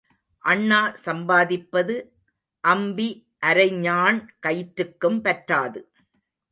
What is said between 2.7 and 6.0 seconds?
அம்பி அரைஞாண் கயிற்றுக்கும் பற்றாது.